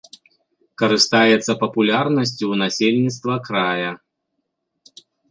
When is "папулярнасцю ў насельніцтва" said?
1.63-3.35